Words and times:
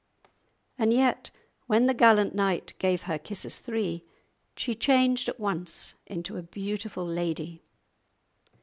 And 0.79 0.91
yet, 0.91 1.29
when 1.67 1.85
the 1.85 1.93
gallant 1.93 2.33
knight 2.33 2.73
gave 2.79 3.03
her 3.03 3.19
"kisses 3.19 3.59
three," 3.59 4.03
she 4.57 4.73
changed 4.73 5.29
at 5.29 5.39
once 5.39 5.93
into 6.07 6.37
a 6.37 6.41
beautiful 6.41 7.05
lady! 7.05 7.61